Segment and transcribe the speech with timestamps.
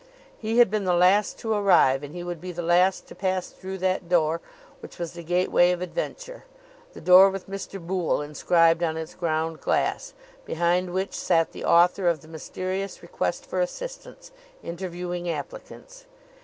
[0.35, 3.51] He had been the last to arrive, and he would be the last to pass
[3.51, 4.41] through that door,
[4.79, 6.43] which was the gateway of adventure
[6.93, 7.79] the door with Mr.
[7.79, 13.45] Boole inscribed on its ground glass, behind which sat the author of the mysterious request
[13.45, 14.31] for assistance,
[14.63, 16.05] interviewing applicants.